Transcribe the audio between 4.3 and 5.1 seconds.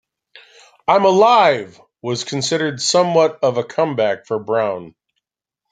Browne.